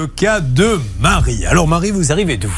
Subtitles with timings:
[0.00, 1.44] le cas de Marie.
[1.44, 2.50] Alors Marie, vous arrivez d'où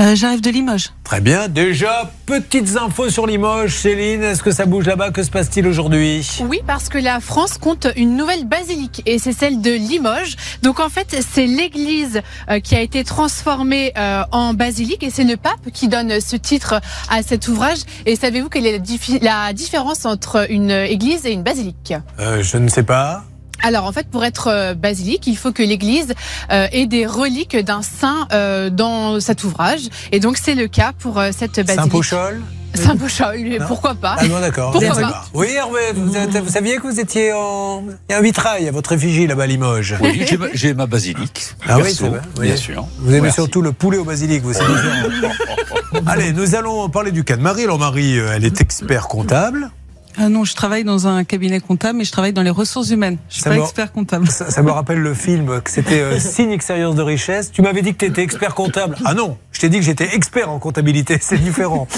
[0.00, 0.88] euh, J'arrive de Limoges.
[1.04, 1.46] Très bien.
[1.46, 3.76] Déjà, petites infos sur Limoges.
[3.76, 5.12] Céline, est-ce que ça bouge là-bas?
[5.12, 6.28] Que se passe-t-il aujourd'hui?
[6.48, 10.34] Oui, parce que la France compte une nouvelle basilique et c'est celle de Limoges.
[10.62, 12.20] Donc en fait, c'est l'église
[12.50, 16.34] euh, qui a été transformée euh, en basilique et c'est le pape qui donne ce
[16.34, 17.78] titre à cet ouvrage.
[18.06, 18.82] Et savez-vous quelle est
[19.22, 21.94] la différence entre une église et une basilique?
[22.18, 23.22] Je ne sais pas.
[23.62, 26.14] Alors en fait, pour être euh, basilique, il faut que l'Église
[26.50, 29.82] euh, ait des reliques d'un saint euh, dans cet ouvrage.
[30.10, 31.80] Et donc c'est le cas pour cette basilique.
[31.80, 32.42] Saint Pochol
[32.74, 34.16] Saint-Pochol, pourquoi pas?
[34.18, 34.74] Ah non, d'accord.
[35.34, 37.84] Oui, Hervé, vous, saviez que vous étiez en.
[38.08, 39.96] Il y a un vitrail à votre effigie là-bas à Limoges.
[40.00, 41.54] Oui, j'ai ma, basilique.
[41.68, 42.20] Ah oui, c'est vrai.
[42.40, 42.86] Bien sûr.
[42.98, 44.62] Vous aimez surtout le poulet au basilic, vous, c'est
[46.06, 47.64] Allez, nous allons parler du cas de Marie.
[47.64, 49.70] Alors, Marie, elle est expert comptable.
[50.18, 53.18] Ah non, je travaille dans un cabinet comptable, mais je travaille dans les ressources humaines.
[53.28, 54.28] Je suis pas expert comptable.
[54.28, 57.50] Ça, me rappelle le film, que c'était euh, Signe Expérience de richesse.
[57.50, 58.96] Tu m'avais dit que tu étais expert comptable.
[59.04, 61.18] Ah non, je t'ai dit que j'étais expert en comptabilité.
[61.20, 61.86] C'est différent.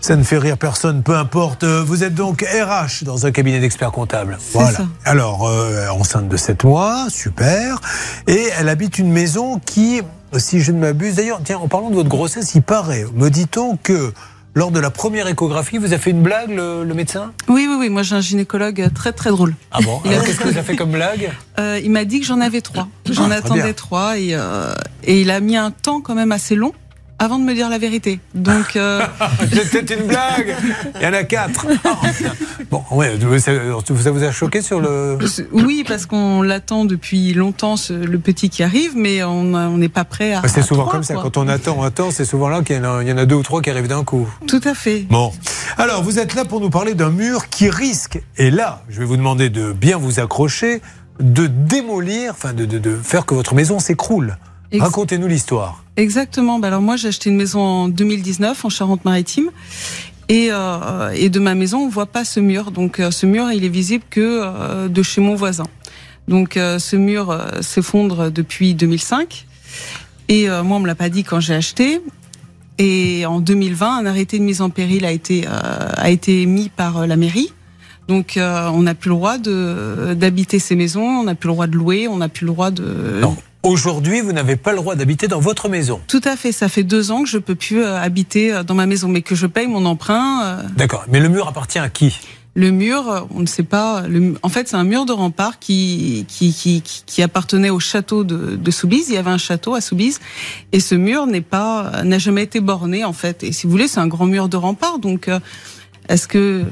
[0.00, 1.64] Ça ne fait rire personne, peu importe.
[1.64, 4.38] Euh, vous êtes donc RH dans un cabinet d'experts comptables.
[4.52, 4.78] Voilà.
[4.78, 4.86] Ça.
[5.04, 7.80] Alors, euh, enceinte de 7 mois, super.
[8.28, 10.00] Et elle habite une maison qui,
[10.36, 13.76] si je ne m'abuse, d'ailleurs, tiens, en parlant de votre grossesse, il paraît, me dit-on
[13.76, 14.12] que
[14.54, 17.32] lors de la première échographie, vous avez fait une blague, le, médecin?
[17.48, 17.88] Oui, oui, oui.
[17.88, 19.54] Moi, j'ai un gynécologue très, très drôle.
[19.70, 19.98] Ah bon?
[20.04, 21.30] Qu'est-ce que vous a fait comme blague?
[21.58, 22.88] Euh, Il m'a dit que j'en avais trois.
[23.08, 24.72] J'en ah, attendais trois et, euh,
[25.04, 26.72] et il a mis un temps quand même assez long
[27.18, 28.20] avant de me dire la vérité.
[28.34, 28.76] Donc.
[28.76, 29.04] Euh...
[29.70, 30.54] C'était une blague
[30.96, 31.66] Il y en a quatre
[32.70, 33.52] Bon, ouais, ça,
[33.90, 35.18] vous a choqué sur le.
[35.52, 40.34] Oui, parce qu'on l'attend depuis longtemps, le petit qui arrive, mais on n'est pas prêt
[40.34, 40.42] à.
[40.46, 41.14] C'est souvent comme ça.
[41.14, 43.42] Quand on attend, on attend, c'est souvent là qu'il y, y, en a deux ou
[43.42, 44.28] trois qui arrivent d'un coup.
[44.46, 45.06] Tout à fait.
[45.10, 45.32] Bon.
[45.76, 49.04] Alors, vous êtes là pour nous parler d'un mur qui risque, et là, je vais
[49.04, 50.80] vous demander de bien vous accrocher,
[51.20, 54.36] de démolir, enfin, de, de, de faire que votre maison s'écroule.
[54.76, 55.82] Racontez-nous l'histoire.
[55.96, 56.58] Exactement.
[56.58, 59.50] Bah alors moi, j'ai acheté une maison en 2019 en Charente-Maritime.
[60.28, 62.70] Et, euh, et, de ma maison, on voit pas ce mur.
[62.70, 65.64] Donc euh, ce mur, il est visible que euh, de chez mon voisin.
[66.28, 69.46] Donc euh, ce mur s'effondre depuis 2005.
[70.28, 72.02] Et moi, on me l'a pas dit quand j'ai acheté.
[72.76, 77.06] Et en 2020, un arrêté de mise en péril a été a été émis par
[77.06, 77.50] la mairie.
[78.08, 81.66] Donc on n'a plus le droit de d'habiter ces maisons, on n'a plus le droit
[81.66, 83.20] de louer, on n'a plus le droit de.
[83.22, 83.36] Non.
[83.64, 86.00] Aujourd'hui, vous n'avez pas le droit d'habiter dans votre maison.
[86.06, 86.52] Tout à fait.
[86.52, 89.22] Ça fait deux ans que je peux plus euh, habiter euh, dans ma maison, mais
[89.22, 90.42] que je paye mon emprunt.
[90.44, 90.62] Euh.
[90.76, 91.04] D'accord.
[91.08, 92.16] Mais le mur appartient à qui?
[92.54, 94.04] Le mur, on ne sait pas.
[94.42, 98.56] en fait, c'est un mur de rempart qui, qui, qui, qui appartenait au château de,
[98.56, 99.10] de, Soubise.
[99.10, 100.18] Il y avait un château à Soubise.
[100.72, 103.44] Et ce mur n'est pas, n'a jamais été borné, en fait.
[103.44, 104.98] Et si vous voulez, c'est un grand mur de rempart.
[104.98, 105.30] Donc,
[106.08, 106.64] est-ce que.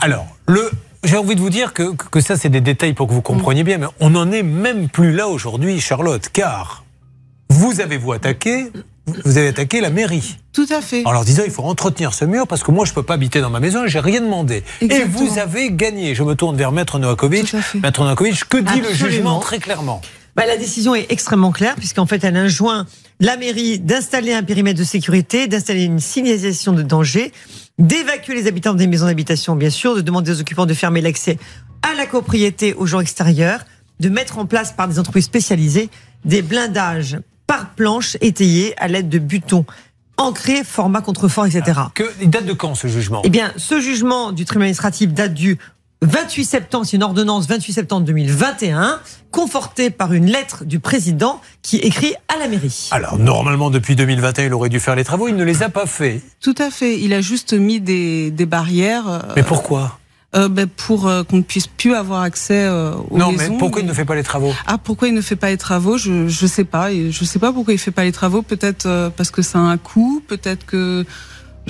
[0.00, 0.68] Alors, le
[1.04, 3.64] j'ai envie de vous dire que, que ça, c'est des détails pour que vous compreniez
[3.64, 6.84] bien, mais on n'en est même plus là aujourd'hui, Charlotte, car
[7.48, 8.70] vous avez-vous attaqué
[9.24, 10.36] vous avez attaqué la mairie.
[10.52, 11.02] Tout à fait.
[11.04, 13.14] En leur disant il faut entretenir ce mur parce que moi je ne peux pas
[13.14, 14.62] habiter dans ma maison j'ai rien demandé.
[14.80, 16.14] Et vous avez gagné.
[16.14, 17.54] Je me tourne vers Maître Novakovic.
[17.82, 20.00] Maître Novakovic, que dit le jugement très clairement
[20.36, 22.86] bah, La décision est extrêmement claire puisqu'en fait elle enjoint
[23.20, 27.32] la mairie d'installer un périmètre de sécurité, d'installer une signalisation de danger
[27.80, 31.38] d'évacuer les habitants des maisons d'habitation, bien sûr, de demander aux occupants de fermer l'accès
[31.82, 33.64] à la propriété aux gens extérieurs,
[33.98, 35.90] de mettre en place par des entreprises spécialisées
[36.24, 39.64] des blindages par planche étayés à l'aide de butons
[40.18, 41.80] ancrés, format contrefort, etc.
[41.94, 43.22] Que, il date de quand ce jugement?
[43.24, 45.58] Eh bien, ce jugement du tribunal administratif date du
[46.02, 49.00] 28 septembre, c'est une ordonnance 28 septembre 2021,
[49.30, 52.88] confortée par une lettre du président qui écrit à la mairie.
[52.90, 55.84] Alors, normalement, depuis 2021, il aurait dû faire les travaux, il ne les a pas
[55.86, 56.22] fait.
[56.40, 59.08] Tout à fait, il a juste mis des, des barrières.
[59.08, 59.98] Euh, mais pourquoi?
[60.36, 63.52] euh, ben pour euh, qu'on ne puisse plus avoir accès euh, aux non, maisons.
[63.54, 64.54] mais pourquoi il ne fait pas les travaux?
[64.66, 65.98] Ah, pourquoi il ne fait pas les travaux?
[65.98, 66.90] Je je sais pas.
[66.92, 68.40] Je sais pas pourquoi il fait pas les travaux.
[68.40, 70.22] Peut-être euh, parce que ça a un coût.
[70.28, 71.04] Peut-être que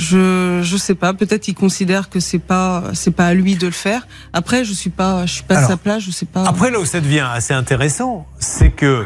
[0.00, 1.14] je je sais pas.
[1.14, 4.08] Peut-être il considère que c'est pas c'est pas à lui de le faire.
[4.32, 6.02] Après, je suis pas je suis pas à sa place.
[6.02, 6.44] Je sais pas.
[6.44, 9.04] Après, là où ça devient assez intéressant, c'est que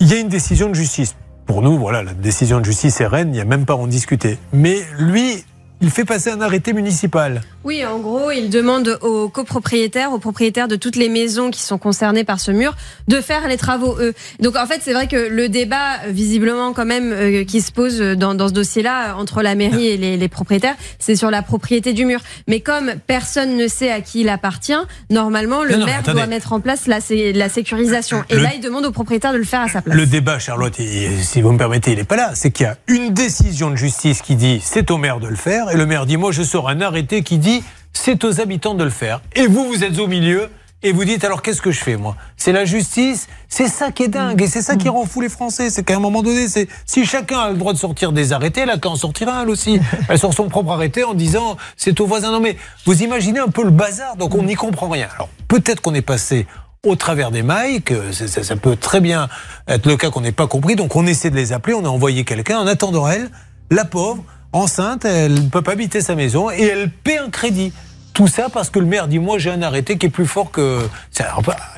[0.00, 1.14] il y a une décision de justice.
[1.46, 3.28] Pour nous, voilà, la décision de justice est reine.
[3.28, 4.38] Il n'y a même pas à en discuter.
[4.52, 5.44] Mais lui,
[5.82, 7.42] il fait passer un arrêté municipal.
[7.64, 11.78] Oui, en gros, il demande aux copropriétaires, aux propriétaires de toutes les maisons qui sont
[11.78, 12.74] concernées par ce mur,
[13.08, 14.14] de faire les travaux eux.
[14.40, 17.98] Donc en fait, c'est vrai que le débat, visiblement quand même, euh, qui se pose
[18.00, 21.92] dans, dans ce dossier-là entre la mairie et les, les propriétaires, c'est sur la propriété
[21.92, 22.20] du mur.
[22.46, 24.72] Mais comme personne ne sait à qui il appartient,
[25.10, 26.98] normalement, le maire doit mettre en place la,
[27.34, 28.24] la sécurisation.
[28.30, 29.96] Et là, il demande aux propriétaires de le faire à sa place.
[29.96, 32.30] Le débat, Charlotte, si vous me permettez, il n'est pas là.
[32.34, 35.36] C'est qu'il y a une décision de justice qui dit c'est au maire de le
[35.36, 38.74] faire, et le maire dit moi je sors un arrêté qui dit c'est aux habitants
[38.74, 39.20] de le faire.
[39.34, 40.48] Et vous, vous êtes au milieu
[40.84, 42.16] et vous dites alors qu'est-ce que je fais moi?
[42.36, 45.28] C'est la justice, c'est ça qui est dingue et c'est ça qui rend fou les
[45.28, 45.70] Français.
[45.70, 48.64] C'est qu'à un moment donné, c'est si chacun a le droit de sortir des arrêtés,
[48.66, 49.78] là qu'à en sortir un elle aussi.
[50.08, 52.32] Elle sort son propre arrêté en disant c'est au voisin.
[52.32, 55.08] Non mais vous imaginez un peu le bazar, donc on n'y comprend rien.
[55.14, 56.46] Alors peut-être qu'on est passé
[56.84, 59.28] au travers des mailles, que ça, ça- ça peut très bien
[59.68, 61.88] être le cas qu'on n'ait pas compris, donc on essaie de les appeler, on a
[61.88, 62.58] envoyé quelqu'un.
[62.58, 63.30] En attendant elle,
[63.70, 67.72] la pauvre, enceinte, elle ne peut pas habiter sa maison et elle paie un crédit.
[68.14, 70.50] Tout ça parce que le maire dit moi j'ai un arrêté qui est plus fort
[70.50, 70.80] que.
[71.20, 71.24] un-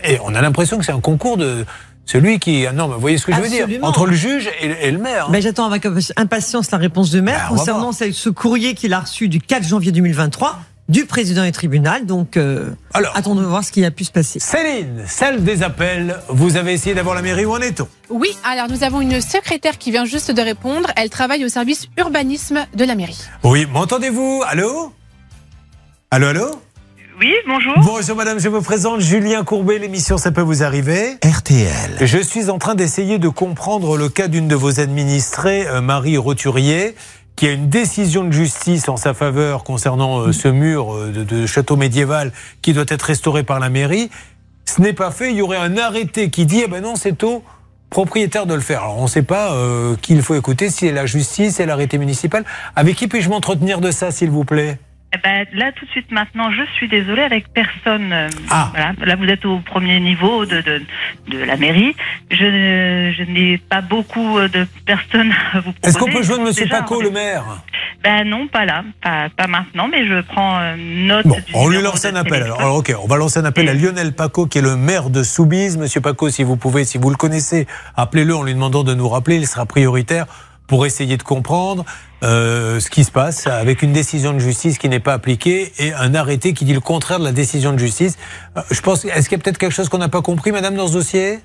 [0.03, 1.65] Et on a l'impression que c'est un concours de
[2.07, 2.67] celui qui.
[2.67, 3.69] ah Non, mais vous voyez ce que je veux dire.
[3.83, 5.27] Entre le juge et, le maire.
[5.27, 5.31] hein.
[5.33, 5.87] Ben, J'attends avec
[6.17, 9.93] impatience la réponse de maire Ben, concernant ce courrier qu'il a reçu du 4 janvier
[9.93, 12.07] 2023 du président du tribunal.
[12.07, 13.17] Donc, euh, Alors.
[13.17, 14.39] attendons de voir ce qui a pu se passer.
[14.39, 17.89] Céline, celle des appels, vous avez essayé d'avoir la mairie, où en est-on?
[18.11, 20.91] Oui, alors nous avons une secrétaire qui vient juste de répondre.
[20.97, 23.19] Elle travaille au service urbanisme de la mairie.
[23.43, 24.43] Oui, m'entendez-vous?
[24.47, 24.93] Allô?
[26.11, 26.51] Allô, allô?
[27.21, 27.75] Oui, bonjour.
[27.77, 31.17] Bonjour madame, je me présente Julien Courbet, l'émission Ça peut vous arriver.
[31.25, 31.99] RTL.
[32.01, 36.17] Je suis en train d'essayer de comprendre le cas d'une de vos administrées, euh, Marie
[36.17, 36.97] Roturier,
[37.37, 41.25] qui a une décision de justice en sa faveur concernant euh, ce mur euh, de,
[41.25, 42.33] de château médiéval
[42.63, 44.11] qui doit être restauré par la mairie.
[44.65, 47.23] Ce n'est pas fait, il y aurait un arrêté qui dit, eh ben non, c'est
[47.25, 47.43] au
[47.91, 48.83] propriétaire de le faire.
[48.83, 51.67] Alors on ne sait pas euh, qui il faut écouter, si c'est la justice, c'est
[51.67, 52.45] l'arrêté municipal.
[52.75, 54.79] Avec qui puis-je m'entretenir de ça, s'il vous plaît?
[55.15, 58.13] Eh ben, là, tout de suite, maintenant, je suis désolée avec personne.
[58.13, 58.71] euh, Ah.
[58.75, 58.93] Voilà.
[59.05, 60.83] Là, vous êtes au premier niveau de, de,
[61.29, 61.95] de la mairie.
[62.31, 65.79] Je, je n'ai pas beaucoup euh, de personnes à vous proposer.
[65.89, 67.45] Est-ce qu'on peut joindre Monsieur Déjà, Paco, le maire?
[68.03, 71.27] Ben non, pas là, pas, pas maintenant, mais je prends euh, note.
[71.27, 72.33] Bon, du on lui numéro lance de un appel.
[72.33, 72.47] téléphone.
[72.59, 75.11] Alors, alors, ok, on va lancer un appel à Lionel Paco, qui est le maire
[75.11, 75.79] de Soubise.
[75.79, 77.67] Monsieur Paco, si vous pouvez, si vous le connaissez,
[77.97, 79.37] appelez-le en lui demandant de nous rappeler.
[79.37, 80.27] Il sera prioritaire
[80.67, 81.85] pour essayer de comprendre
[82.23, 85.93] euh, ce qui se passe avec une décision de justice qui n'est pas appliquée et
[85.93, 88.17] un arrêté qui dit le contraire de la décision de justice.
[88.57, 90.75] Euh, je pense, est-ce qu'il y a peut-être quelque chose qu'on n'a pas compris, madame,
[90.75, 91.41] dans ce dossier?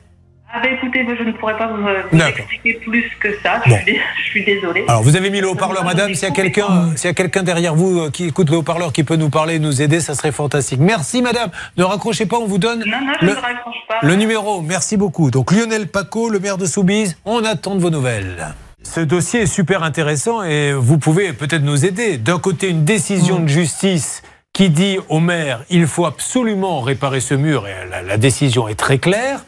[0.51, 3.61] Ah ben écoutez, je ne pourrais pas vous, euh, vous expliquer plus que ça.
[3.67, 4.83] Je, suis, je suis désolée.
[4.87, 6.15] Alors, vous avez mis le haut-parleur, madame.
[6.15, 8.91] S'il y a quelqu'un, s'il y a quelqu'un derrière vous euh, qui écoute le haut-parleur
[8.91, 10.79] qui peut nous parler nous aider, ça serait fantastique.
[10.79, 11.51] Merci, madame.
[11.77, 13.99] Ne raccrochez pas, on vous donne non, non, je le, ne raccroche pas.
[14.01, 14.61] le numéro.
[14.61, 15.29] Merci beaucoup.
[15.29, 18.55] Donc, Lionel Paco, le maire de Soubise, on attend de vos nouvelles.
[18.83, 22.17] Ce dossier est super intéressant et vous pouvez peut-être nous aider.
[22.17, 24.23] D'un côté, une décision de justice
[24.53, 28.75] qui dit au maire il faut absolument réparer ce mur et la, la décision est
[28.75, 29.41] très claire.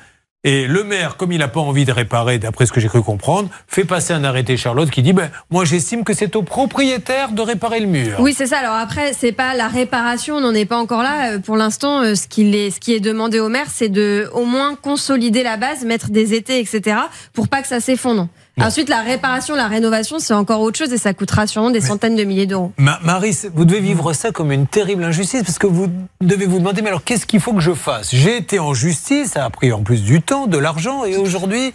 [0.44, 3.04] Et le maire, comme il n'a pas envie de réparer, d'après ce que j'ai cru
[3.04, 7.32] comprendre, fait passer un arrêté Charlotte qui dit ben, moi j'estime que c'est au propriétaire
[7.32, 8.18] de réparer le mur.
[8.20, 8.58] Oui, c'est ça.
[8.58, 11.34] Alors après, c'est pas la réparation, on n'en est pas encore là.
[11.34, 14.30] Euh, Pour l'instant, euh, ce, qu'il est, ce qui est demandé au maire, c'est de
[14.34, 16.98] au moins consolider la base, mettre des étés, etc.,
[17.34, 18.28] pour pas que ça s'effondre.
[18.60, 22.16] Ensuite, la réparation, la rénovation, c'est encore autre chose et ça coûtera sûrement des centaines
[22.16, 22.74] de milliers d'euros.
[22.78, 25.88] Ma- Marie, vous devez vivre ça comme une terrible injustice parce que vous
[26.20, 28.14] devez vous demander mais alors qu'est-ce qu'il faut que je fasse?
[28.14, 31.74] J'ai été en justice, ça a pris en plus du temps, de l'argent et aujourd'hui,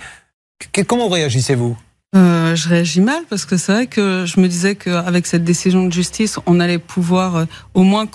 [0.87, 1.76] comment réagissez-vous?
[2.14, 5.84] Euh, je réagis mal parce que c'est vrai que je me disais qu'avec cette décision
[5.87, 7.44] de justice, on allait pouvoir euh,
[7.75, 8.06] au moins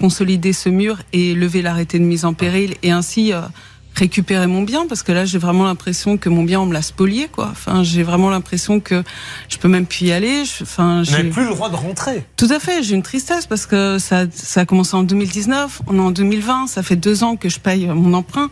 [0.00, 3.40] consolider ce mur et lever l'arrêté de mise en péril et ainsi euh,
[3.94, 6.82] récupérer mon bien parce que là j'ai vraiment l'impression que mon bien on me l'a
[6.82, 7.48] spolié quoi.
[7.50, 9.02] Enfin j'ai vraiment l'impression que
[9.48, 10.44] je peux même plus y aller.
[10.44, 12.24] Je- Enfin j'ai plus le droit de rentrer.
[12.36, 15.96] tout à fait j'ai une tristesse parce que ça ça a commencé en 2019, on
[15.96, 18.48] est en 2020, ça fait deux ans que je paye mon emprunt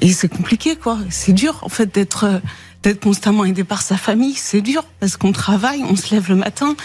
[0.00, 0.98] et c'est compliqué quoi.
[1.10, 2.40] C'est dur en fait d'être
[2.82, 6.36] d'être constamment aidé par sa famille, c'est dur parce qu'on travaille, on se lève le
[6.36, 6.76] matin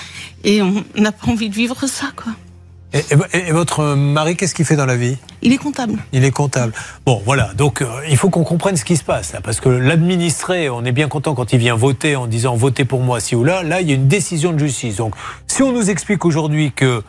[0.44, 2.32] et on n'a pas envie de vivre ça quoi.
[2.94, 3.00] Et,
[3.34, 5.18] et- et votre mari, qu'est-ce qu'il fait dans la vie?
[5.42, 5.94] Il est comptable.
[6.12, 6.74] Il est comptable.
[7.06, 7.52] Bon, voilà.
[7.56, 9.32] Donc, euh, il faut qu'on comprenne ce qui se passe.
[9.34, 12.84] là, parce que l'administré, on est bien content quand il vient voter en disant votez
[12.86, 13.64] pour moi ci ou là.
[13.64, 14.98] Là, il y a une décision de justice.
[14.98, 15.16] Donc,
[15.48, 17.02] si on nous explique aujourd'hui que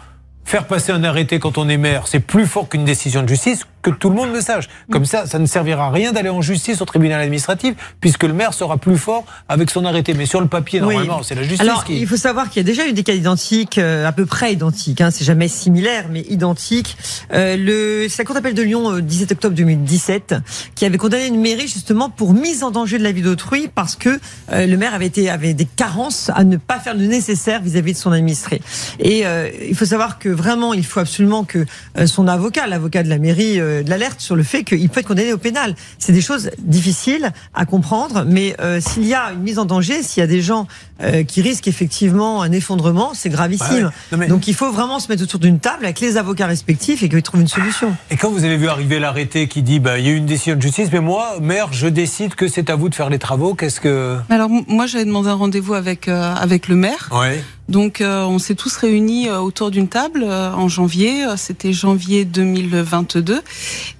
[0.44, 3.66] faire passer un arrêté quand on est maire, c'est plus fort qu'une décision de justice,
[3.82, 4.68] que tout le monde le sache.
[4.90, 8.32] Comme ça, ça ne servira à rien d'aller en justice au tribunal administratif, puisque le
[8.32, 10.14] maire sera plus fort avec son arrêté.
[10.14, 10.94] Mais sur le papier, Oui.
[10.94, 11.98] normalement, c'est la justice Alors, qui.
[12.00, 14.52] il faut savoir qu'il y a déjà eu des cas identiques, euh, à peu près
[14.52, 15.00] identiques.
[15.00, 16.96] Hein, c'est jamais similaire, mais identiques.
[17.32, 20.34] Euh, le, c'est la Cour d'appel de Lyon, euh, 17 octobre 2017,
[20.74, 23.96] qui avait condamné une mairie justement pour mise en danger de la vie d'autrui parce
[23.96, 24.18] que
[24.52, 27.92] euh, le maire avait été avait des carences à ne pas faire le nécessaire vis-à-vis
[27.94, 28.60] de son administré.
[28.98, 31.64] Et euh, il faut savoir que vraiment, il faut absolument que
[31.98, 35.08] euh, son avocat, l'avocat de la mairie, euh, l'alerte sur le fait qu'il peut être
[35.08, 35.74] condamné au pénal.
[35.98, 40.02] C'est des choses difficiles à comprendre, mais euh, s'il y a une mise en danger,
[40.02, 40.66] s'il y a des gens
[41.02, 43.66] euh, qui risquent effectivement un effondrement, c'est gravissime.
[43.74, 43.90] Ouais, ouais.
[44.12, 47.02] Non, mais- Donc il faut vraiment se mettre autour d'une table avec les avocats respectifs
[47.02, 47.94] et qu'ils trouvent une solution.
[48.10, 50.26] Et quand vous avez vu arriver l'arrêté qui dit bah, il y a eu une
[50.26, 53.18] décision de justice, mais moi, maire, je décide que c'est à vous de faire les
[53.18, 54.16] travaux, qu'est-ce que.
[54.30, 57.42] Alors moi j'avais demandé un rendez-vous avec euh, avec le maire Ouais.
[57.68, 61.72] Donc euh, on s'est tous réunis euh, autour d'une table euh, en janvier, euh, c'était
[61.72, 63.40] janvier 2022.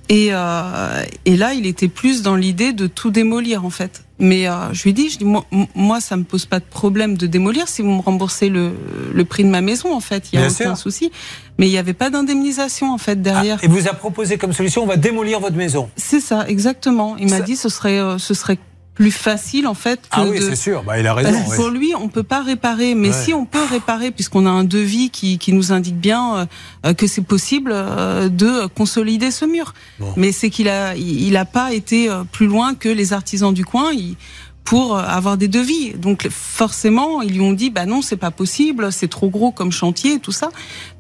[0.09, 4.03] Et, euh, et là, il était plus dans l'idée de tout démolir en fait.
[4.19, 7.17] Mais euh, je lui dis, je dis moi, moi, ça me pose pas de problème
[7.17, 8.73] de démolir si vous me remboursez le,
[9.13, 10.29] le prix de ma maison en fait.
[10.33, 10.83] Il y a Bien aucun sûr.
[10.83, 11.11] souci.
[11.59, 13.59] Mais il n'y avait pas d'indemnisation en fait derrière.
[13.63, 15.89] Ah, et vous a proposé comme solution, on va démolir votre maison.
[15.97, 17.17] C'est ça, exactement.
[17.17, 18.59] Il m'a dit ce serait ce serait
[18.95, 21.31] plus facile en fait que Ah oui, de c'est sûr, bah, il a raison.
[21.49, 21.57] ouais.
[21.57, 23.15] Pour lui, on peut pas réparer, mais Ouais.
[23.25, 26.47] si on peut réparer, puisqu'on a un devis qui, qui nous indique bien
[26.85, 29.73] euh, que c'est possible euh, de consolider ce mur.
[29.99, 30.13] Bon.
[30.17, 33.55] Mais c'est qu'il a, il il a pas été euh, plus loin que les artisans
[33.55, 33.93] du coin.
[33.93, 34.17] il-
[34.65, 35.93] pour euh, avoir des devis.
[35.95, 39.73] Donc forcément, ils lui ont dit bah non, c'est pas possible, c'est trop gros comme
[39.73, 40.51] chantier et tout ça.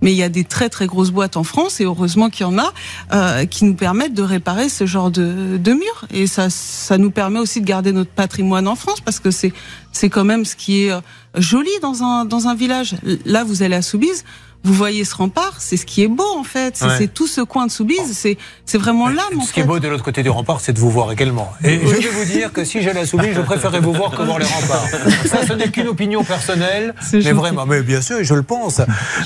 [0.00, 2.49] Mais il y a des très très grosses boîtes en France et heureusement qu'il y
[2.49, 2.73] en a
[3.12, 7.11] euh, qui nous permettent de réparer ce genre de, de mur et ça ça nous
[7.11, 9.52] permet aussi de garder notre patrimoine en France parce que c'est
[9.92, 11.00] c'est quand même ce qui est euh,
[11.37, 12.97] joli dans un dans un village.
[13.25, 14.25] Là, vous allez à Soubise,
[14.64, 16.76] vous voyez ce rempart, c'est ce qui est beau en fait.
[16.76, 17.07] C'est Ouais.
[17.09, 19.88] tout ce coin de Soubise, c'est c'est vraiment l'âme en Ce qui est beau de
[19.88, 21.50] l'autre côté du rempart, c'est de vous voir également.
[21.64, 24.23] Et je vais vous dire que si j'allais à Soubise, je préférerais vous voir que
[24.23, 24.87] voir les remparts.
[25.26, 27.35] Ça, ce n'est qu'une opinion personnelle, mais gentil.
[27.37, 28.81] vraiment, mais bien sûr, je le pense.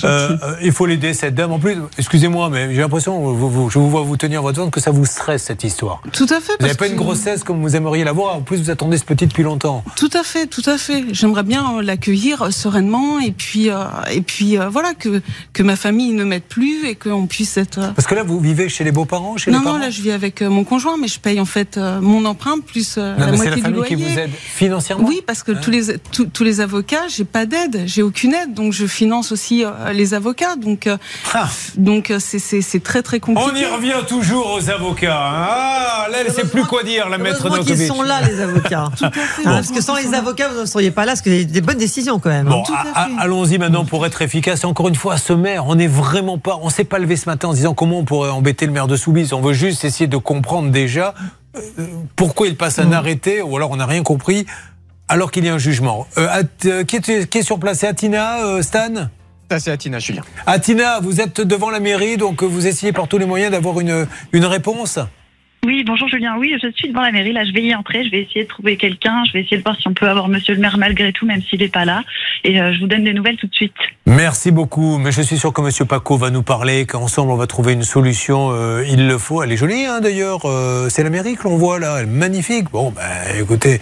[0.05, 1.53] Euh, euh, il faut l'aider cette dame.
[1.53, 4.71] En plus, excusez-moi, mais j'ai l'impression, vous, vous- je vous vois vous tenir votre ventre,
[4.73, 6.01] que ça vous stresse cette histoire.
[6.13, 6.53] Tout à fait.
[6.59, 8.37] Vous n'avez pas une grossesse comme vous aimeriez l'avoir.
[8.37, 9.85] En plus, vous attendez ce petit depuis longtemps.
[9.97, 11.05] Tout à fait, tout à fait.
[11.13, 15.21] J'aimerais bien euh, l'accueillir euh, sereinement et puis euh, et puis euh, voilà que
[15.53, 17.79] que ma famille ne m'aide plus et qu'on puisse être.
[17.79, 19.91] euh, Parce que là, vous vivez chez les beaux-parents, chez Non les non, parents là
[19.91, 22.97] je vis avec euh, mon conjoint, mais je paye en fait euh, mon emprunt plus
[22.97, 23.97] Non, la mais c'est moitié la du famille loyer.
[23.97, 27.25] qui vous aide financièrement Oui, parce que Hein tous les tous, tous les avocats, j'ai
[27.25, 30.89] pas d'aide, j'ai aucune aide, donc je finance aussi les avocats, donc
[31.35, 31.49] Ah.
[31.77, 33.51] donc c'est très très compliqué.
[33.53, 35.17] On y revient toujours aux avocats.
[35.17, 35.47] hein.
[35.49, 37.87] Ah, là, elle sait plus quoi dire, la maître Novakovic.
[37.87, 38.91] sont là, les avocats.
[39.03, 39.11] Hein,
[39.45, 41.79] parce que sans les avocats, vous ne seriez pas là, parce que c'est des bonnes
[41.79, 42.49] décisions quand même.
[42.49, 42.63] hein.
[42.67, 42.75] Bon,
[43.19, 44.65] allons-y maintenant pour être efficace.
[44.65, 47.49] Encore une fois, ce maire, on n'est vraiment pas, on s'est pas levé ce matin
[47.49, 49.33] en se disant comment on pourrait embêter le maire de Soubise.
[49.33, 51.15] On veut juste essayer de comprendre déjà
[51.57, 54.47] euh, pourquoi il passe un arrêté, ou alors on n'a rien compris,
[55.09, 56.07] alors qu'il y a un jugement.
[56.19, 59.09] Euh, euh, qui, est, qui est sur place C'est Atina, euh, Stan?
[59.51, 60.23] Ça, c'est Atina, Julien.
[60.47, 64.07] Atina, vous êtes devant la mairie, donc vous essayez par tous les moyens d'avoir une,
[64.33, 64.99] une réponse?
[65.65, 66.37] Oui, bonjour Julien.
[66.39, 67.33] Oui, je suis devant la mairie.
[67.33, 68.05] Là, je vais y entrer.
[68.05, 69.25] Je vais essayer de trouver quelqu'un.
[69.27, 71.43] Je vais essayer de voir si on peut avoir monsieur le maire malgré tout, même
[71.43, 72.05] s'il n'est pas là.
[72.45, 73.75] Et euh, je vous donne des nouvelles tout de suite.
[74.07, 77.49] Merci beaucoup, mais je suis sûr que Monsieur Paco va nous parler, qu'ensemble on va
[77.49, 78.51] trouver une solution.
[78.53, 79.43] euh, il le faut.
[79.43, 80.43] Elle est jolie hein, d'ailleurs.
[80.45, 82.71] euh, c'est la mairie que l'on voit là, elle est magnifique.
[82.71, 83.03] Bon, ben
[83.41, 83.81] écoutez,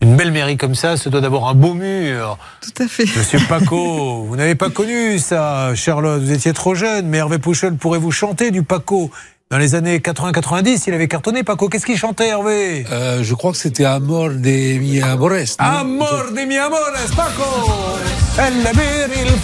[0.00, 2.38] une belle mairie comme ça, ça doit d'avoir un beau mur.
[2.62, 3.04] Tout à fait.
[3.04, 6.22] Monsieur Paco, vous n'avez pas connu ça, Charlotte.
[6.22, 9.10] Vous étiez trop jeune, mais Hervé Pouchol pourrait vous chanter du Paco.
[9.48, 11.68] Dans les années 80-90, il avait cartonné Paco.
[11.68, 15.30] Qu'est-ce qu'il chantait, Hervé Euh, je crois que c'était Amor de mi amores.
[15.60, 16.80] non Amor de mi amores,
[17.14, 17.44] Paco
[18.38, 19.40] El vivir il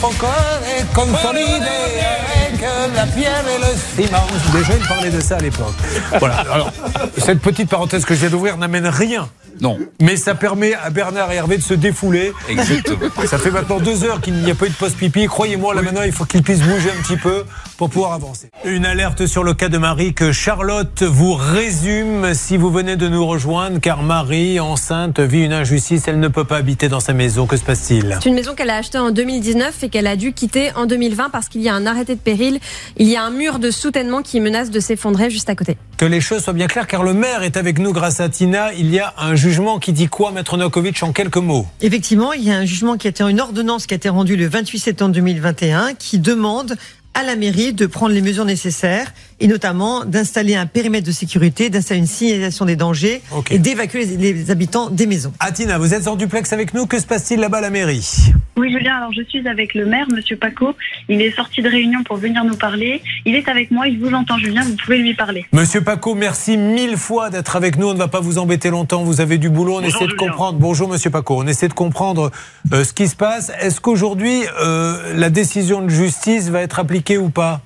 [0.93, 2.61] consolider avec
[2.97, 4.27] la pierre et le ciment.
[4.53, 5.73] Déjà, il parlait de ça à l'époque.
[6.19, 6.45] Voilà.
[6.53, 6.73] Alors,
[7.17, 9.29] cette petite parenthèse que je viens d'ouvrir n'amène rien.
[9.61, 12.33] Non, Mais ça permet à Bernard et Hervé de se défouler.
[12.49, 12.99] exactement.
[13.27, 15.27] Ça fait maintenant deux heures qu'il n'y a pas eu de poste pipi.
[15.27, 17.45] Croyez-moi, là maintenant, il faut qu'ils puissent bouger un petit peu
[17.77, 18.51] pour pouvoir avancer.
[18.65, 23.09] Une alerte sur le cas de Marie que Charlotte vous résume si vous venez de
[23.09, 26.09] nous rejoindre, car Marie, enceinte, vit une injustice.
[26.09, 27.47] Elle ne peut pas habiter dans sa maison.
[27.47, 28.19] Que se passe-t-il?
[28.23, 31.29] C'est une maison qu'elle a achetée en 2019 et qu'elle a dû quitter en 2020
[31.29, 32.59] parce qu'il y a un arrêté de péril.
[32.97, 35.77] Il y a un mur de soutènement qui menace de s'effondrer juste à côté.
[35.99, 38.73] Que les choses soient bien claires, car le maire est avec nous grâce à Tina.
[38.73, 41.67] Il y a un jugement qui dit quoi, Maître Novakovic, en quelques mots?
[41.83, 44.37] Effectivement, il y a un jugement qui a été une ordonnance qui a été rendue
[44.37, 46.77] le 28 septembre 2021 qui demande
[47.15, 51.69] à la mairie de prendre les mesures nécessaires et notamment d'installer un périmètre de sécurité,
[51.69, 53.21] d'installer une signalisation des dangers
[53.51, 55.33] et d'évacuer les, les habitants des maisons.
[55.41, 56.87] Atina, vous êtes en duplex avec nous.
[56.87, 58.33] Que se passe-t-il là-bas à la mairie?
[58.57, 58.97] Oui, Julien.
[58.97, 60.75] Alors, je suis avec le maire, monsieur Paco.
[61.09, 63.03] Il est sorti de réunion pour venir nous parler.
[63.27, 63.89] Il est avec moi.
[63.89, 64.63] Il vous entend, Julien.
[64.63, 65.45] Vous pouvez lui parler.
[65.53, 67.89] Monsieur Paco, merci mille fois d'être avec nous.
[67.89, 69.03] On ne va pas vous embêter longtemps.
[69.03, 69.79] Vous avez du boulot.
[69.79, 70.29] On Bonjour, essaie de Julien.
[70.29, 70.59] comprendre.
[70.61, 71.37] Bonjour, Monsieur Paco.
[71.43, 72.31] On essaie de comprendre
[72.73, 73.51] euh, ce qui se passe.
[73.61, 77.63] Est-ce qu'aujourd'hui, euh, la décision de justice va être appliquée ou pas?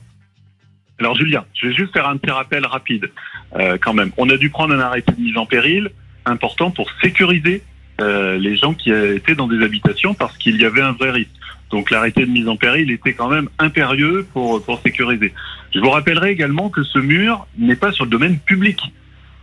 [0.98, 3.10] Alors Julien, je vais juste faire un petit rappel rapide
[3.56, 4.12] euh, quand même.
[4.16, 5.90] On a dû prendre un arrêté de mise en péril
[6.24, 7.62] important pour sécuriser
[8.00, 11.30] euh, les gens qui étaient dans des habitations parce qu'il y avait un vrai risque.
[11.70, 15.34] Donc l'arrêté de mise en péril était quand même impérieux pour, pour sécuriser.
[15.74, 18.80] Je vous rappellerai également que ce mur n'est pas sur le domaine public.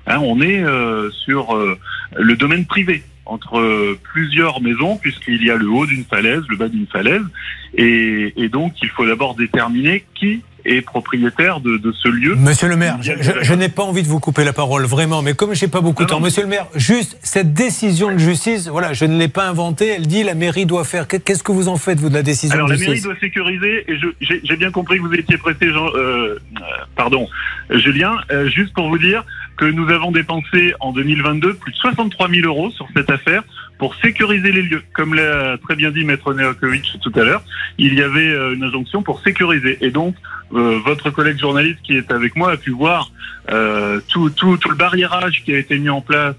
[0.08, 1.78] Hein, on est euh, sur euh,
[2.18, 6.68] le domaine privé entre plusieurs maisons puisqu'il y a le haut d'une falaise, le bas
[6.68, 7.24] d'une falaise
[7.76, 12.36] et, et donc il faut d'abord déterminer qui est propriétaire de, de ce lieu.
[12.36, 15.54] Monsieur le maire, je, n'ai pas envie de vous couper la parole, vraiment, mais comme
[15.54, 16.26] j'ai pas beaucoup de temps, non.
[16.26, 20.08] monsieur le maire, juste cette décision de justice, voilà, je ne l'ai pas inventée, elle
[20.08, 21.08] dit la mairie doit faire.
[21.08, 23.20] Qu'est-ce que vous en faites, vous, de la décision Alors de la mairie justice doit
[23.20, 26.62] sécuriser, et j'ai bien compris que vous étiez pressé, Jean, euh, euh,
[26.96, 27.28] pardon,
[27.70, 29.26] Julien, euh, juste pour vous dire
[29.58, 33.44] que nous avons dépensé en 2022 plus de 63 000 euros sur cette affaire
[33.78, 34.84] pour sécuriser les lieux.
[34.94, 37.44] Comme l'a très bien dit Maître Neokovic tout à l'heure,
[37.78, 39.78] il y avait euh, une injonction pour sécuriser.
[39.82, 40.16] Et donc,
[40.54, 43.12] euh, votre collègue journaliste qui est avec moi a pu voir
[43.52, 46.36] euh, tout, tout, tout le barriérage qui a été mis en place,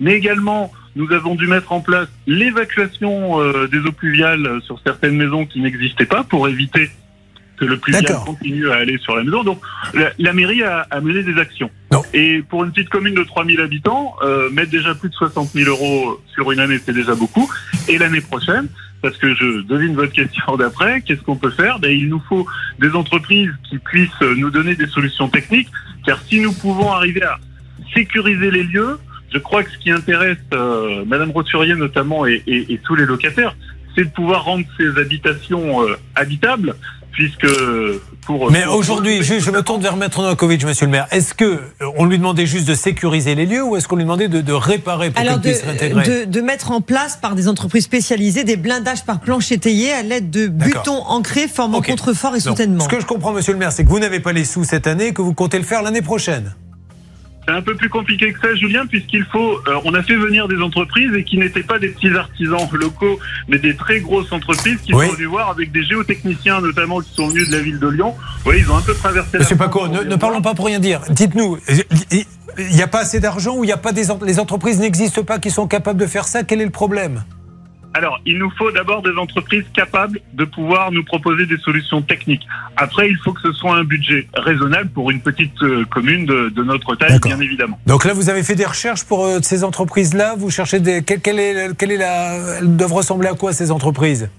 [0.00, 5.16] mais également nous avons dû mettre en place l'évacuation euh, des eaux pluviales sur certaines
[5.16, 6.90] maisons qui n'existaient pas pour éviter
[7.56, 9.44] que le pluvial continue à aller sur la maison.
[9.44, 9.62] Donc
[9.94, 11.70] la, la mairie a, a mené des actions.
[11.90, 12.02] Non.
[12.12, 15.70] Et pour une petite commune de 3000 habitants, euh, mettre déjà plus de 60 000
[15.70, 17.50] euros sur une année, c'est déjà beaucoup.
[17.88, 18.68] Et l'année prochaine,
[19.02, 21.78] parce que je devine votre question d'après, qu'est-ce qu'on peut faire?
[21.80, 22.46] Ben, Il nous faut
[22.78, 25.68] des entreprises qui puissent nous donner des solutions techniques,
[26.06, 27.38] car si nous pouvons arriver à
[27.94, 28.98] sécuriser les lieux,
[29.32, 33.04] je crois que ce qui intéresse euh, Madame Roturier notamment et, et- et tous les
[33.06, 33.54] locataires,
[33.94, 36.74] c'est de pouvoir rendre ces habitations euh, habitables,
[37.12, 37.46] puisque
[38.26, 38.50] pour...
[38.50, 41.06] Mais aujourd'hui, je, je me tourne vers Maître Novakovic, monsieur le maire.
[41.10, 41.60] Est-ce que euh,
[41.96, 44.52] on lui demandait juste de sécuriser les lieux ou est-ce qu'on lui demandait de, de
[44.52, 49.20] réparer pour réintégrer de, de mettre en place par des entreprises spécialisées des blindages par
[49.20, 52.84] planche étayée à l'aide de butons ancrés formant contrefort et soutènement.
[52.84, 54.86] Ce que je comprends, monsieur le maire, c'est que vous n'avez pas les sous cette
[54.86, 56.54] année et que vous comptez le faire l'année prochaine.
[57.46, 59.58] C'est un peu plus compliqué que ça, Julien, puisqu'il faut.
[59.66, 63.18] euh, on a fait venir des entreprises et qui n'étaient pas des petits artisans locaux,
[63.48, 65.06] mais des très grosses entreprises qui Oui.
[65.08, 68.14] sont venues voir avec des géotechniciens notamment qui sont venus de la ville de Lyon.
[68.46, 69.38] Oui, ils ont un peu traversé.
[69.38, 71.00] Monsieur Paco, ne, parlons pas pour rien dire.
[71.10, 71.58] Dites-nous,
[72.58, 75.24] il n'y a pas assez d'argent ou il y a pas des les entreprises n'existent
[75.24, 76.44] pas qui sont capables de faire ça?
[76.44, 77.24] Quel est le problème?
[77.94, 82.46] Alors, il nous faut d'abord des entreprises capables de pouvoir nous proposer des solutions techniques.
[82.76, 86.48] Après, il faut que ce soit un budget raisonnable pour une petite euh, commune de,
[86.48, 87.78] de notre taille, bien évidemment.
[87.86, 90.36] Donc là, vous avez fait des recherches pour euh, ces entreprises-là?
[90.38, 91.02] Vous cherchez des.
[91.02, 92.58] Quelle, quelle est, quelle est la.
[92.60, 94.30] Elles doivent ressembler à quoi ces entreprises?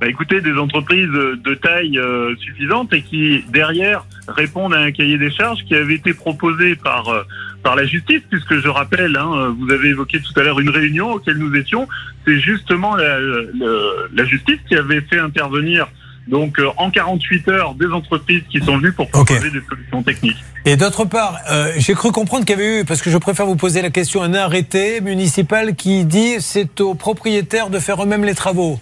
[0.00, 5.18] Bah, écoutez, des entreprises de taille euh, suffisante et qui, derrière, répondent à un cahier
[5.18, 7.22] des charges qui avait été proposé par, euh,
[7.62, 11.12] par la justice, puisque je rappelle, hein, vous avez évoqué tout à l'heure une réunion
[11.12, 11.86] auquel nous étions,
[12.26, 15.88] c'est justement la, la justice qui avait fait intervenir
[16.28, 20.42] donc euh, en 48 heures des entreprises qui sont venues pour proposer des solutions techniques.
[20.64, 23.46] Et d'autre part, euh, j'ai cru comprendre qu'il y avait eu, parce que je préfère
[23.46, 28.24] vous poser la question, un arrêté municipal qui dit c'est aux propriétaires de faire eux-mêmes
[28.24, 28.80] les travaux.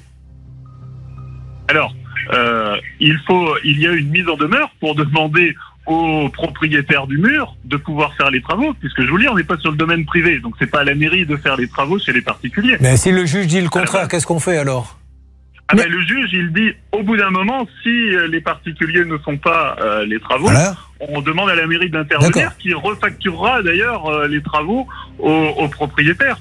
[1.68, 1.94] Alors,
[2.32, 5.54] euh, il faut, il y a une mise en demeure pour demander
[5.86, 9.34] aux propriétaires du mur de pouvoir faire les travaux, puisque je vous le dis, on
[9.36, 11.68] n'est pas sur le domaine privé, donc c'est pas à la mairie de faire les
[11.68, 12.76] travaux chez les particuliers.
[12.80, 14.98] Mais si le juge dit le contraire, qu'est-ce qu'on fait alors?
[15.68, 19.16] Ah ben, le juge, il dit, au bout d'un moment, si euh, les particuliers ne
[19.16, 20.76] font pas euh, les travaux, Voilà.
[21.00, 22.56] on demande à la mairie d'intervenir, D'accord.
[22.58, 24.86] qui refacturera d'ailleurs euh, les travaux
[25.18, 26.38] aux, aux propriétaires.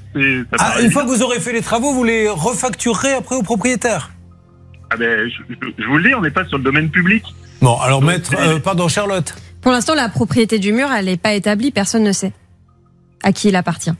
[0.59, 4.11] Ah, une fois que vous aurez fait les travaux, vous les refacturerez après aux propriétaires?
[4.93, 7.23] Ah ben, je, vous le dis, on n'est pas sur le domaine public.
[7.61, 9.33] Bon, alors maître, euh, pardon, Charlotte.
[9.61, 12.33] Pour l'instant, la propriété du mur, elle n'est pas établie, personne ne sait
[13.23, 13.91] à qui il appartient.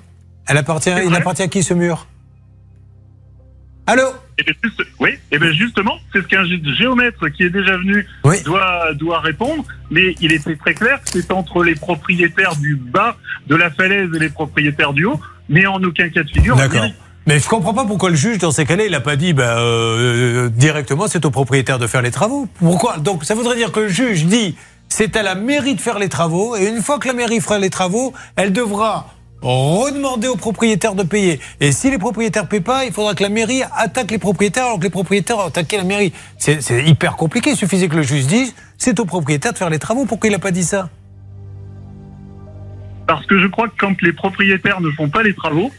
[0.47, 2.07] Elle appartient, il appartient à qui ce mur?
[3.87, 4.03] Allô?
[4.37, 7.77] Eh bien, juste- oui, et bien justement, c'est ce qu'un gé- géomètre qui est déjà
[7.77, 8.41] venu Oui.
[8.43, 13.17] doit, doit répondre, mais il était très clair que c'est entre les propriétaires du bas
[13.47, 16.55] de la falaise et les propriétaires du haut, mais en aucun cas de figure.
[16.55, 16.85] D'accord.
[17.27, 19.59] Mais je comprends pas pourquoi le juge, dans ces cas-là, il n'a pas dit bah,
[19.59, 22.47] euh, directement c'est au propriétaire de faire les travaux.
[22.55, 22.97] Pourquoi?
[22.97, 24.55] Donc ça voudrait dire que le juge dit
[24.89, 27.59] c'est à la mairie de faire les travaux, et une fois que la mairie fera
[27.59, 29.07] les travaux, elle devra
[29.41, 31.39] redemander aux propriétaires de payer.
[31.59, 34.65] Et si les propriétaires ne paient pas, il faudra que la mairie attaque les propriétaires
[34.65, 36.13] alors que les propriétaires ont attaqué la mairie.
[36.37, 37.51] C'est c'est hyper compliqué.
[37.51, 40.05] Il suffisait que le juge dise c'est au propriétaire de faire les travaux.
[40.05, 40.89] Pourquoi il n'a pas dit ça?
[43.07, 45.71] Parce que je crois que quand les propriétaires ne font pas les travaux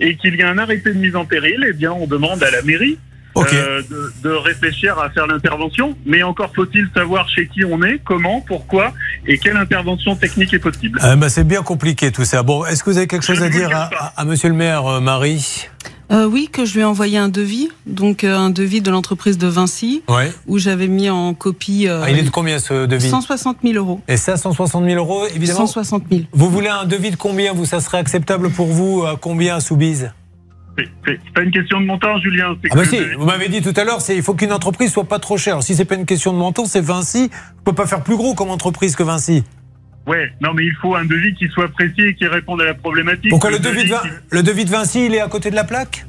[0.00, 2.50] et qu'il y a un arrêté de mise en péril, eh bien, on demande à
[2.50, 2.98] la mairie
[3.36, 5.96] euh, de, de réfléchir à faire l'intervention.
[6.04, 8.92] Mais encore faut-il savoir chez qui on est, comment, pourquoi
[9.26, 10.98] et quelle intervention technique est possible.
[11.02, 12.42] Ah, bah, C'est bien compliqué tout ça.
[12.42, 14.84] Bon, est-ce que vous avez quelque chose Je à dire à- à monsieur le maire,
[14.86, 15.68] euh, Marie?
[16.10, 19.38] Euh, oui, que je lui ai envoyé un devis, donc euh, un devis de l'entreprise
[19.38, 20.32] de Vinci, Ouais.
[20.48, 23.74] où j'avais mis en copie euh, Ah, il est de combien ce devis 160 000
[23.76, 24.00] euros.
[24.08, 25.60] Et ça, 160 000 euros, évidemment.
[25.66, 26.22] 160 000.
[26.32, 29.60] Vous voulez un devis de combien Vous, ça serait acceptable pour vous À combien à
[29.60, 30.10] Soubise
[30.76, 32.56] C'est- pas une question de montant, Julien.
[32.70, 34.90] Ah bah si, le- vous m'avez dit tout à l'heure, c'est il faut qu'une entreprise
[34.92, 35.54] soit pas trop chère.
[35.54, 37.24] Alors, si c'est pas une question de montant, c'est Vinci.
[37.56, 39.44] Vous pouvez pas faire plus gros comme entreprise que Vinci.
[40.06, 42.74] Ouais, non, mais il faut un devis qui soit précis et qui réponde à la
[42.74, 43.30] problématique.
[43.30, 45.54] Pourquoi le devis de, qui- Vin- le devis de Vinci, il est à côté de
[45.56, 46.04] la plaque?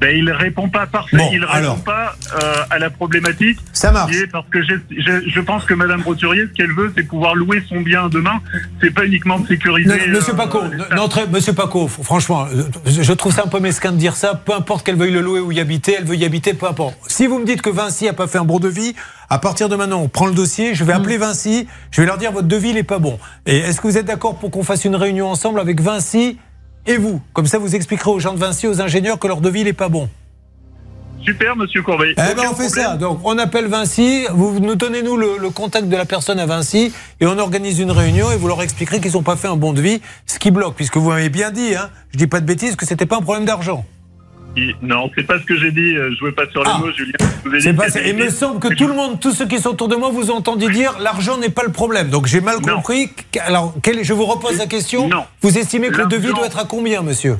[0.00, 1.82] Ben, il répond pas parfait, Bon, il répond alors.
[1.84, 3.58] pas euh, à la problématique.
[3.72, 4.14] Ça marche.
[4.30, 8.08] parce que je pense que Madame Roturier, ce qu'elle veut, c'est pouvoir louer son bien
[8.10, 8.40] demain.
[8.82, 9.88] C'est pas uniquement de sécuriser.
[9.88, 10.60] Non, Monsieur euh, Paco,
[11.32, 14.34] Monsieur Paco, franchement, euh, je trouve ça un peu mesquin de dire ça.
[14.34, 16.96] Peu importe qu'elle veuille le louer ou y habiter, elle veut y habiter, peu importe.
[17.06, 18.94] Si vous me dites que Vinci a pas fait un bon devis,
[19.28, 22.18] à partir de maintenant, on prend le dossier, je vais appeler Vinci, je vais leur
[22.18, 23.18] dire votre devis il est pas bon.
[23.46, 26.38] Et est-ce que vous êtes d'accord pour qu'on fasse une réunion ensemble avec Vinci
[26.86, 27.20] et vous?
[27.32, 29.72] Comme ça, vous expliquerez aux gens de Vinci, aux ingénieurs que leur devis il est
[29.72, 30.08] pas bon.
[31.24, 32.12] Super, Monsieur Courbet.
[32.12, 32.70] Eh ben, on fait problème.
[32.70, 32.96] ça.
[32.96, 36.46] Donc, on appelle Vinci, vous nous donnez nous le, le contact de la personne à
[36.46, 39.56] Vinci et on organise une réunion et vous leur expliquerez qu'ils n'ont pas fait un
[39.56, 42.46] bon devis, ce qui bloque, puisque vous m'avez bien dit, hein, je dis pas de
[42.46, 43.84] bêtises, que c'était pas un problème d'argent.
[44.56, 45.96] Il- Non, c'est pas ce que j'ai dit.
[45.96, 46.78] euh, Je jouais pas sur les Ah.
[46.78, 47.12] mots, Julien.
[47.44, 47.98] Je vous ai C'est dit pas que ça.
[47.98, 50.10] c'était Il me semble que tout le monde, tous ceux qui sont autour de moi,
[50.10, 52.08] vous ont entendu dire l'argent n'est pas le problème.
[52.08, 52.76] Donc j'ai mal Non.
[52.76, 53.10] compris.
[53.46, 55.08] Alors, quel je vous repose la question.
[55.08, 55.24] Non.
[55.42, 57.36] Vous estimez que le devis doit être à combien, monsieur?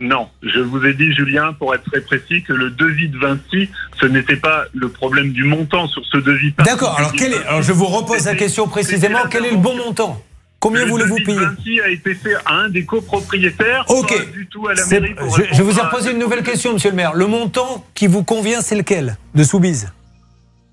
[0.00, 3.68] Non, je vous ai dit, Julien, pour être très précis, que le devis de Vinci,
[4.00, 6.54] ce n'était pas le problème du montant sur ce devis.
[6.64, 6.94] D'accord.
[6.98, 9.18] Alors, quel est, alors je vous repose la question précisément.
[9.28, 10.22] Quel est le bon montant?
[10.60, 14.08] Combien le voulez-vous payer Vinci a été fait à un des copropriétaires, Ok.
[14.16, 15.14] pas du tout à la C'est- mairie.
[15.14, 17.14] pour je, vous ai répondre à- reposé une nouvelle question, monsieur le maire.
[17.14, 19.92] Le montant qui vous convient, c'est lequel de Soubise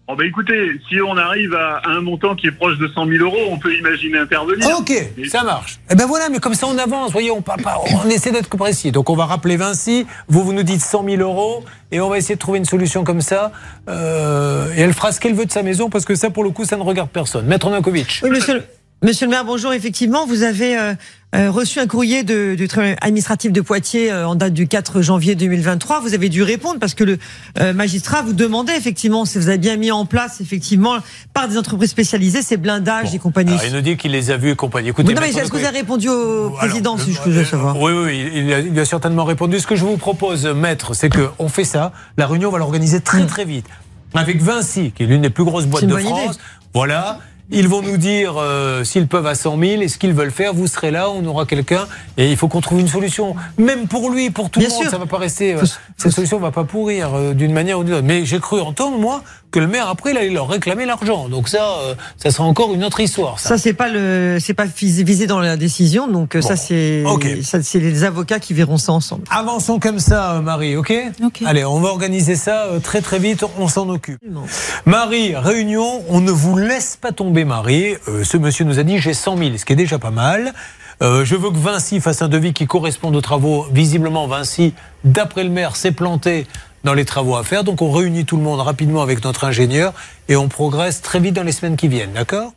[0.08, 3.24] Oh, bah, écoutez, si on arrive à un montant qui est proche de 100 000
[3.24, 4.68] euros, on peut imaginer intervenir.
[4.78, 4.92] Ok,
[5.28, 5.80] ça marche.
[5.92, 8.56] Eh ben voilà, mais comme ça on avance, voyez, on, pas- pas- on essaie d'être
[8.56, 8.92] précis.
[8.92, 12.20] Donc on va rappeler Vinci, vous, vous nous dites 100 000 euros, et on va
[12.20, 13.52] essayer de trouver une solution comme ça.
[13.90, 16.52] Euh, et elle fera ce qu'elle veut de sa maison, parce que ça, pour le
[16.52, 17.46] coup, ça ne regarde personne.
[17.48, 18.20] Maître Nankovic.
[18.24, 18.64] Oui, monsieur, le-
[19.06, 19.72] monsieur le maire, bonjour.
[19.72, 20.94] Effectivement, vous avez euh,
[21.36, 25.02] euh, reçu un courrier de, du tribunal administratif de Poitiers euh, en date du 4
[25.02, 26.00] janvier 2023.
[26.00, 27.20] Vous avez dû répondre parce que le
[27.60, 30.96] euh, magistrat vous demandait effectivement si vous avez bien mis en place effectivement
[31.34, 33.52] par des entreprises spécialisées ces blindages et compagnie.
[33.52, 34.90] Alors, il nous dit qu'il les a vus et compagnie.
[34.90, 37.80] Écoutez, non, mais est-ce que vous avez répondu au Alors, président, si je peux savoir
[37.80, 39.60] Oui, oui, il a, il a certainement répondu.
[39.60, 41.94] Ce que je vous propose, maître, c'est qu'on fait ça.
[42.18, 43.68] La réunion, on va l'organiser très, très vite.
[44.16, 46.40] Avec Vinci, qui est l'une des plus grosses boîtes de France.
[46.74, 47.20] Voilà.
[47.52, 50.54] Ils vont nous dire euh, s'ils peuvent à 100 000 et ce qu'ils veulent faire.
[50.54, 51.86] Vous serez là, on aura quelqu'un
[52.18, 53.36] et il faut qu'on trouve une solution.
[53.58, 54.92] Même pour lui, pour tout Bien le monde, sûr.
[54.92, 55.54] ça va pas rester.
[55.54, 55.64] euh,
[55.98, 58.04] cette solution va pas pourrir euh, d'une manière ou d'une autre.
[58.06, 59.22] Mais j'ai cru entendre moi
[59.56, 61.30] que le maire après il allait leur réclamer l'argent.
[61.30, 63.40] Donc ça, euh, ça sera encore une autre histoire.
[63.40, 63.50] Ça.
[63.50, 66.48] Ça c'est pas le, c'est pas visé dans la décision, donc euh, Bon.
[66.48, 67.26] ça c'est, Ok.
[67.42, 69.24] ça c'est les avocats qui verront ça ensemble.
[69.30, 70.94] Avançons comme ça, euh, Marie, ok?
[71.26, 71.42] Ok.
[71.46, 74.20] Allez, on va organiser ça euh, très très vite, on s'en occupe.
[74.86, 77.96] Marie, réunion, on ne vous laisse pas tomber, Marie.
[78.10, 80.54] Euh, ce monsieur nous a dit j'ai 100 000, ce qui est déjà pas mal.
[81.02, 83.66] Euh, je veux que Vinci fasse un devis qui corresponde aux travaux.
[83.72, 86.48] Visiblement, Vinci, d'après le maire, s'est planté
[86.86, 87.66] dans les travaux à faire.
[87.66, 89.94] Donc on réunit tout le monde rapidement avec notre ingénieur
[90.30, 92.54] et on progresse très vite dans les semaines qui viennent, d'accord?